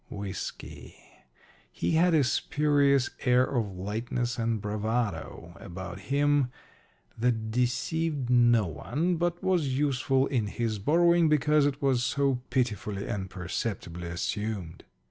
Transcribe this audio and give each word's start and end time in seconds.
Whiskey. 0.09 0.95
He 1.71 1.91
had 1.91 2.15
a 2.15 2.23
spurious 2.23 3.11
air 3.23 3.43
of 3.43 3.77
lightness 3.77 4.39
and 4.39 4.59
bravado 4.59 5.55
about 5.59 5.99
him 6.09 6.49
that 7.19 7.51
deceived 7.51 8.27
no 8.27 8.65
one, 8.65 9.17
but 9.17 9.43
was 9.43 9.77
useful 9.77 10.25
in 10.25 10.47
his 10.47 10.79
borrowing 10.79 11.29
because 11.29 11.67
it 11.67 11.83
was 11.83 12.01
so 12.01 12.41
pitifully 12.49 13.05
and 13.07 13.29
perceptibly 13.29 14.07
assumed. 14.07 14.85